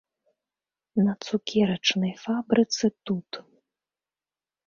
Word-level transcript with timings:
На 1.07 1.13
цукерачнай 1.25 2.13
фабрыцы 2.23 2.87
тут. 3.09 3.29